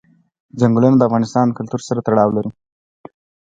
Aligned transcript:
چنګلونه 0.59 0.95
د 0.97 1.01
افغان 1.07 1.49
کلتور 1.57 1.81
سره 1.87 2.03
تړاو 2.07 2.35
لري. 2.37 2.51